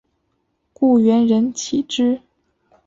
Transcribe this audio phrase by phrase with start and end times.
[0.73, 2.21] 故园人岂知？